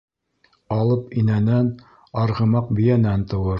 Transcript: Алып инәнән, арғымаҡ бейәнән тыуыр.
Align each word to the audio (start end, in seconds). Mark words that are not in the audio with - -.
Алып 0.75 1.13
инәнән, 1.23 1.69
арғымаҡ 2.25 2.75
бейәнән 2.81 3.31
тыуыр. 3.35 3.49